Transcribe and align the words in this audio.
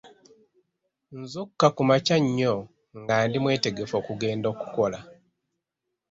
Nzuukuka 1.19 1.67
kumakya 1.75 2.15
nnyo 2.23 2.53
nga 3.01 3.15
ndi 3.27 3.37
mwetegefu 3.43 3.93
okugenda 4.01 4.47
okukola. 4.53 4.99